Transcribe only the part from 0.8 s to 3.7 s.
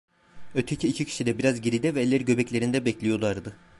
iki kişi de biraz geride ve elleri göbeklerinde bekliyorlardı.